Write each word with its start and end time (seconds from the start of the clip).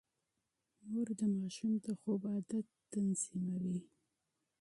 مور 0.89 1.07
د 1.19 1.21
ماشوم 1.37 1.71
د 1.85 1.87
خوب 1.99 2.21
عادت 2.33 2.65
تنظيموي. 2.93 3.79